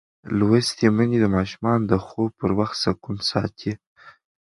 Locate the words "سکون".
2.83-3.17